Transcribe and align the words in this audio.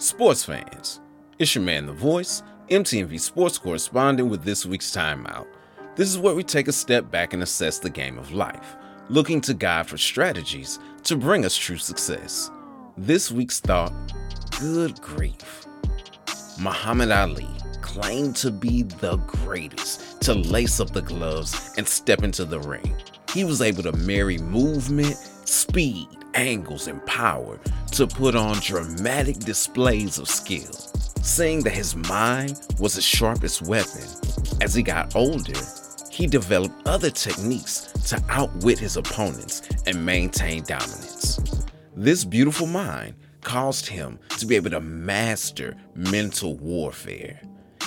Sports 0.00 0.46
fans, 0.46 0.98
it's 1.38 1.54
your 1.54 1.62
man, 1.62 1.84
The 1.84 1.92
Voice, 1.92 2.42
MTMV 2.70 3.20
sports 3.20 3.58
correspondent 3.58 4.30
with 4.30 4.42
this 4.42 4.64
week's 4.64 4.96
timeout. 4.96 5.46
This 5.94 6.08
is 6.08 6.16
where 6.16 6.34
we 6.34 6.42
take 6.42 6.68
a 6.68 6.72
step 6.72 7.10
back 7.10 7.34
and 7.34 7.42
assess 7.42 7.78
the 7.78 7.90
game 7.90 8.18
of 8.18 8.32
life, 8.32 8.76
looking 9.10 9.42
to 9.42 9.52
God 9.52 9.86
for 9.86 9.98
strategies 9.98 10.78
to 11.02 11.16
bring 11.16 11.44
us 11.44 11.54
true 11.54 11.76
success. 11.76 12.50
This 12.96 13.30
week's 13.30 13.60
thought 13.60 13.92
good 14.58 14.98
grief. 15.02 15.66
Muhammad 16.58 17.10
Ali 17.10 17.46
claimed 17.82 18.36
to 18.36 18.50
be 18.50 18.84
the 18.84 19.16
greatest 19.16 20.18
to 20.22 20.32
lace 20.32 20.80
up 20.80 20.94
the 20.94 21.02
gloves 21.02 21.74
and 21.76 21.86
step 21.86 22.22
into 22.22 22.46
the 22.46 22.60
ring. 22.60 22.96
He 23.34 23.44
was 23.44 23.60
able 23.60 23.82
to 23.82 23.92
marry 23.92 24.38
movement, 24.38 25.16
speed, 25.44 26.08
angles, 26.32 26.86
and 26.86 27.04
power 27.04 27.60
to 28.00 28.06
put 28.06 28.34
on 28.34 28.58
dramatic 28.60 29.38
displays 29.40 30.18
of 30.18 30.26
skill. 30.26 30.72
Saying 31.20 31.64
that 31.64 31.74
his 31.74 31.94
mind 31.94 32.58
was 32.78 32.94
his 32.94 33.04
sharpest 33.04 33.60
weapon, 33.66 34.06
as 34.62 34.72
he 34.72 34.82
got 34.82 35.14
older, 35.14 35.60
he 36.10 36.26
developed 36.26 36.88
other 36.88 37.10
techniques 37.10 37.92
to 38.08 38.18
outwit 38.30 38.78
his 38.78 38.96
opponents 38.96 39.60
and 39.86 40.06
maintain 40.06 40.62
dominance. 40.62 41.40
This 41.94 42.24
beautiful 42.24 42.66
mind 42.66 43.16
caused 43.42 43.86
him 43.86 44.18
to 44.38 44.46
be 44.46 44.56
able 44.56 44.70
to 44.70 44.80
master 44.80 45.76
mental 45.94 46.56
warfare. 46.56 47.38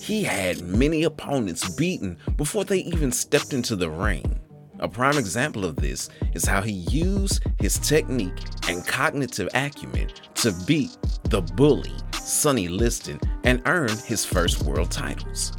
He 0.00 0.22
had 0.22 0.62
many 0.62 1.02
opponents 1.02 1.68
beaten 1.74 2.16
before 2.36 2.64
they 2.64 2.78
even 2.78 3.10
stepped 3.10 3.52
into 3.52 3.74
the 3.74 3.90
ring. 3.90 4.38
A 4.78 4.88
prime 4.88 5.16
example 5.16 5.64
of 5.64 5.76
this 5.76 6.10
is 6.34 6.44
how 6.44 6.60
he 6.60 6.72
used 6.72 7.42
his 7.58 7.78
technique 7.78 8.38
and 8.68 8.86
cognitive 8.86 9.48
acumen 9.54 10.08
to 10.34 10.52
beat 10.66 10.96
the 11.24 11.40
bully, 11.40 11.92
Sonny 12.12 12.68
Liston, 12.68 13.18
and 13.44 13.62
earn 13.64 13.96
his 14.04 14.24
first 14.24 14.64
world 14.64 14.90
titles. 14.90 15.52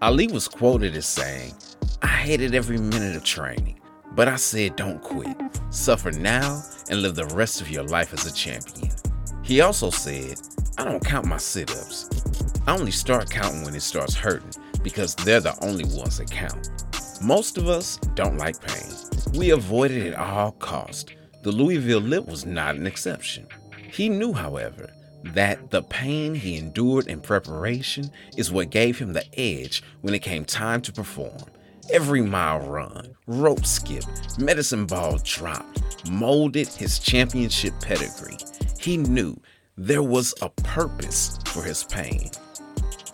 Ali 0.00 0.28
was 0.28 0.46
quoted 0.46 0.94
as 0.94 1.06
saying, 1.06 1.54
I 2.02 2.06
hated 2.06 2.54
every 2.54 2.78
minute 2.78 3.16
of 3.16 3.24
training, 3.24 3.80
but 4.12 4.28
I 4.28 4.36
said 4.36 4.76
don't 4.76 5.02
quit. 5.02 5.36
Suffer 5.70 6.12
now 6.12 6.62
and 6.90 7.02
live 7.02 7.16
the 7.16 7.26
rest 7.26 7.60
of 7.60 7.70
your 7.70 7.84
life 7.84 8.12
as 8.12 8.26
a 8.26 8.32
champion. 8.32 8.92
He 9.42 9.62
also 9.62 9.90
said, 9.90 10.40
I 10.78 10.84
don't 10.84 11.04
count 11.04 11.26
my 11.26 11.38
sit 11.38 11.70
ups. 11.72 12.08
I 12.66 12.76
only 12.76 12.92
start 12.92 13.30
counting 13.30 13.64
when 13.64 13.74
it 13.74 13.82
starts 13.82 14.14
hurting 14.14 14.62
because 14.82 15.14
they're 15.16 15.40
the 15.40 15.58
only 15.64 15.84
ones 15.84 16.18
that 16.18 16.30
count. 16.30 16.83
Most 17.24 17.56
of 17.56 17.70
us 17.70 17.96
don't 18.14 18.36
like 18.36 18.60
pain. 18.60 18.92
We 19.32 19.48
avoid 19.52 19.90
it 19.90 20.12
at 20.12 20.14
all 20.14 20.52
cost. 20.52 21.14
The 21.42 21.52
Louisville 21.52 22.00
Lip 22.00 22.26
was 22.26 22.44
not 22.44 22.76
an 22.76 22.86
exception. 22.86 23.46
He 23.90 24.10
knew, 24.10 24.34
however, 24.34 24.90
that 25.32 25.70
the 25.70 25.82
pain 25.84 26.34
he 26.34 26.58
endured 26.58 27.06
in 27.06 27.22
preparation 27.22 28.10
is 28.36 28.52
what 28.52 28.68
gave 28.68 28.98
him 28.98 29.14
the 29.14 29.24
edge 29.40 29.82
when 30.02 30.12
it 30.12 30.18
came 30.18 30.44
time 30.44 30.82
to 30.82 30.92
perform. 30.92 31.38
Every 31.90 32.20
mile 32.20 32.60
run, 32.60 33.14
rope 33.26 33.64
skip, 33.64 34.04
medicine 34.38 34.84
ball 34.84 35.18
drop 35.24 35.64
molded 36.10 36.68
his 36.68 36.98
championship 36.98 37.72
pedigree. 37.80 38.36
He 38.78 38.98
knew 38.98 39.40
there 39.78 40.02
was 40.02 40.34
a 40.42 40.50
purpose 40.50 41.38
for 41.46 41.62
his 41.62 41.84
pain. 41.84 42.30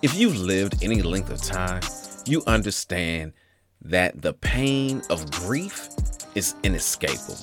If 0.02 0.16
you've 0.16 0.36
lived 0.36 0.82
any 0.82 1.00
length 1.00 1.30
of 1.30 1.40
time, 1.40 1.82
you 2.26 2.42
understand 2.48 3.34
that 3.82 4.22
the 4.22 4.34
pain 4.34 5.02
of 5.10 5.30
grief 5.30 5.88
is 6.34 6.54
inescapable. 6.62 7.38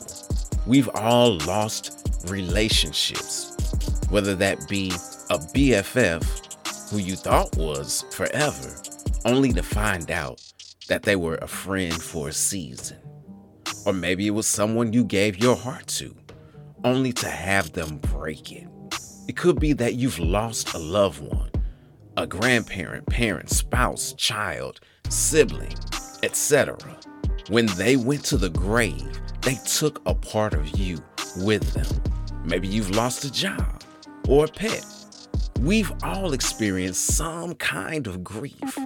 We've 0.65 0.89
all 0.95 1.37
lost 1.39 2.25
relationships, 2.27 3.55
whether 4.09 4.35
that 4.35 4.67
be 4.67 4.91
a 5.29 5.37
BFF 5.37 6.89
who 6.91 6.97
you 6.97 7.15
thought 7.15 7.55
was 7.57 8.05
forever, 8.11 8.75
only 9.25 9.51
to 9.53 9.63
find 9.63 10.09
out 10.11 10.41
that 10.87 11.03
they 11.03 11.15
were 11.15 11.35
a 11.35 11.47
friend 11.47 11.93
for 11.93 12.29
a 12.29 12.33
season. 12.33 12.97
Or 13.85 13.93
maybe 13.93 14.27
it 14.27 14.31
was 14.31 14.47
someone 14.47 14.93
you 14.93 15.03
gave 15.03 15.37
your 15.37 15.55
heart 15.55 15.87
to, 15.87 16.15
only 16.83 17.13
to 17.13 17.29
have 17.29 17.73
them 17.73 17.97
break 17.97 18.51
it. 18.51 18.67
It 19.27 19.35
could 19.35 19.59
be 19.59 19.73
that 19.73 19.95
you've 19.95 20.19
lost 20.19 20.73
a 20.73 20.77
loved 20.77 21.21
one, 21.21 21.51
a 22.15 22.25
grandparent, 22.25 23.05
parent, 23.07 23.49
spouse, 23.49 24.13
child, 24.13 24.79
sibling, 25.09 25.75
etc. 26.23 26.77
When 27.49 27.65
they 27.77 27.95
went 27.95 28.23
to 28.25 28.37
the 28.37 28.49
grave, 28.49 29.21
they 29.41 29.55
took 29.65 30.01
a 30.05 30.13
part 30.13 30.53
of 30.53 30.77
you 30.77 31.01
with 31.37 31.71
them. 31.73 32.01
Maybe 32.43 32.67
you've 32.67 32.91
lost 32.91 33.23
a 33.23 33.31
job 33.31 33.83
or 34.27 34.45
a 34.45 34.47
pet. 34.47 34.85
We've 35.61 35.91
all 36.03 36.33
experienced 36.33 37.15
some 37.15 37.55
kind 37.55 38.07
of 38.07 38.23
grief. 38.23 38.77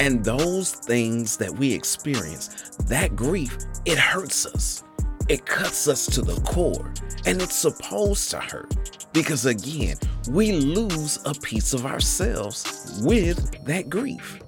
And 0.00 0.24
those 0.24 0.72
things 0.72 1.36
that 1.36 1.52
we 1.52 1.72
experience, 1.72 2.76
that 2.86 3.14
grief, 3.14 3.56
it 3.84 3.98
hurts 3.98 4.46
us. 4.46 4.82
It 5.28 5.46
cuts 5.46 5.86
us 5.86 6.06
to 6.06 6.22
the 6.22 6.40
core, 6.40 6.92
and 7.24 7.40
it's 7.40 7.54
supposed 7.54 8.30
to 8.30 8.40
hurt. 8.40 9.06
Because 9.12 9.46
again, 9.46 9.96
we 10.30 10.52
lose 10.52 11.20
a 11.24 11.34
piece 11.34 11.74
of 11.74 11.86
ourselves 11.86 13.00
with 13.04 13.64
that 13.66 13.88
grief 13.88 14.40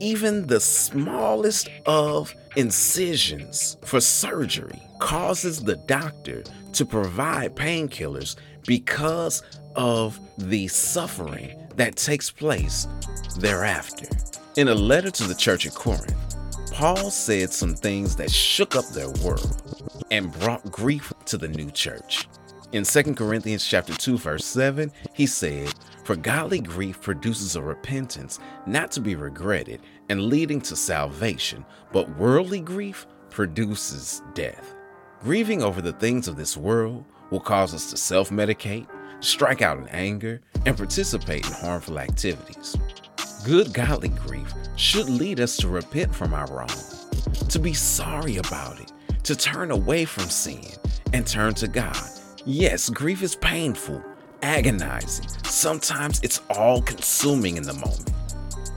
even 0.00 0.46
the 0.46 0.60
smallest 0.60 1.68
of 1.86 2.34
incisions 2.56 3.76
for 3.84 4.00
surgery 4.00 4.82
causes 4.98 5.62
the 5.62 5.76
doctor 5.76 6.42
to 6.72 6.84
provide 6.84 7.54
painkillers 7.54 8.36
because 8.66 9.42
of 9.74 10.18
the 10.38 10.68
suffering 10.68 11.68
that 11.76 11.96
takes 11.96 12.30
place 12.30 12.86
thereafter. 13.38 14.08
In 14.56 14.68
a 14.68 14.74
letter 14.74 15.10
to 15.10 15.24
the 15.24 15.34
church 15.34 15.66
at 15.66 15.74
Corinth, 15.74 16.36
Paul 16.72 17.10
said 17.10 17.52
some 17.52 17.74
things 17.74 18.16
that 18.16 18.30
shook 18.30 18.76
up 18.76 18.86
their 18.88 19.10
world 19.24 19.82
and 20.10 20.32
brought 20.40 20.70
grief 20.70 21.12
to 21.26 21.38
the 21.38 21.48
new 21.48 21.70
church. 21.70 22.28
In 22.76 22.84
2 22.84 23.14
Corinthians 23.14 23.64
chapter 23.64 23.94
2 23.94 24.18
verse 24.18 24.44
7, 24.44 24.92
he 25.14 25.24
said, 25.24 25.72
"For 26.04 26.14
godly 26.14 26.60
grief 26.60 27.00
produces 27.00 27.56
a 27.56 27.62
repentance 27.62 28.38
not 28.66 28.92
to 28.92 29.00
be 29.00 29.14
regretted 29.14 29.80
and 30.10 30.26
leading 30.26 30.60
to 30.60 30.76
salvation, 30.76 31.64
but 31.90 32.18
worldly 32.18 32.60
grief 32.60 33.06
produces 33.30 34.20
death." 34.34 34.74
Grieving 35.22 35.62
over 35.62 35.80
the 35.80 35.94
things 35.94 36.28
of 36.28 36.36
this 36.36 36.54
world 36.54 37.06
will 37.30 37.40
cause 37.40 37.72
us 37.72 37.88
to 37.92 37.96
self-medicate, 37.96 38.86
strike 39.20 39.62
out 39.62 39.78
in 39.78 39.88
anger, 39.88 40.42
and 40.66 40.76
participate 40.76 41.46
in 41.46 41.52
harmful 41.52 41.98
activities. 41.98 42.76
Good 43.42 43.72
godly 43.72 44.10
grief 44.10 44.52
should 44.76 45.08
lead 45.08 45.40
us 45.40 45.56
to 45.56 45.68
repent 45.68 46.14
from 46.14 46.34
our 46.34 46.46
wrong, 46.52 46.68
to 47.48 47.58
be 47.58 47.72
sorry 47.72 48.36
about 48.36 48.78
it, 48.80 48.92
to 49.22 49.34
turn 49.34 49.70
away 49.70 50.04
from 50.04 50.28
sin, 50.28 50.66
and 51.14 51.26
turn 51.26 51.54
to 51.54 51.68
God 51.68 51.96
Yes, 52.48 52.88
grief 52.90 53.24
is 53.24 53.34
painful, 53.34 54.00
agonizing. 54.40 55.26
Sometimes 55.46 56.20
it's 56.22 56.40
all 56.48 56.80
consuming 56.80 57.56
in 57.56 57.64
the 57.64 57.72
moment. 57.72 58.12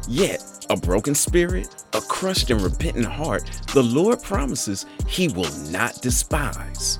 Yet, 0.08 0.66
a 0.72 0.76
broken 0.76 1.14
spirit, 1.14 1.86
a 1.94 2.02
crushed 2.02 2.50
and 2.50 2.62
repentant 2.62 3.06
heart, 3.06 3.44
the 3.76 3.84
Lord 3.84 4.24
promises 4.24 4.88
He 5.08 5.28
will 5.28 5.52
not 5.70 6.02
despise. 6.02 6.98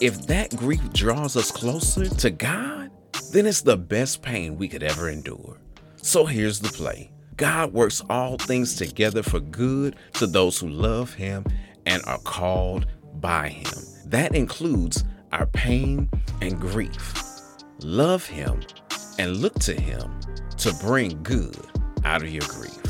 If 0.00 0.28
that 0.28 0.54
grief 0.54 0.92
draws 0.92 1.36
us 1.36 1.50
closer 1.50 2.08
to 2.08 2.30
God, 2.30 2.92
then 3.32 3.44
it's 3.44 3.62
the 3.62 3.76
best 3.76 4.22
pain 4.22 4.56
we 4.56 4.68
could 4.68 4.84
ever 4.84 5.08
endure. 5.08 5.58
So 5.96 6.26
here's 6.26 6.60
the 6.60 6.68
play 6.68 7.10
God 7.36 7.72
works 7.72 8.02
all 8.08 8.38
things 8.38 8.76
together 8.76 9.24
for 9.24 9.40
good 9.40 9.96
to 10.12 10.28
those 10.28 10.60
who 10.60 10.68
love 10.68 11.14
Him 11.14 11.44
and 11.86 12.04
are 12.04 12.18
called 12.18 12.86
by 13.14 13.48
Him. 13.48 13.72
That 14.06 14.36
includes 14.36 15.02
our 15.34 15.46
pain 15.46 16.08
and 16.40 16.60
grief. 16.60 17.14
Love 17.82 18.24
Him 18.24 18.60
and 19.18 19.36
look 19.38 19.54
to 19.60 19.74
Him 19.74 20.20
to 20.58 20.72
bring 20.74 21.22
good 21.22 21.58
out 22.04 22.22
of 22.22 22.30
your 22.30 22.46
grief. 22.48 22.80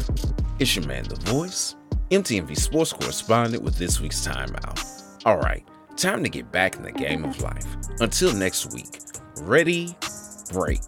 It's 0.58 0.76
your 0.76 0.87
man, 0.87 1.05
The 1.05 1.17
Voice, 1.31 1.75
MTMV 2.11 2.56
sports 2.56 2.93
correspondent 2.93 3.62
with 3.62 3.76
this 3.79 4.00
week's 4.00 4.26
timeout. 4.26 5.25
All 5.25 5.38
right, 5.38 5.67
time 5.96 6.23
to 6.23 6.29
get 6.29 6.52
back 6.52 6.76
in 6.76 6.82
the 6.82 6.93
game 6.93 7.25
of 7.25 7.41
life. 7.41 7.67
Until 8.00 8.35
next 8.35 8.73
week, 8.75 9.00
ready, 9.40 9.97
break. 10.52 10.81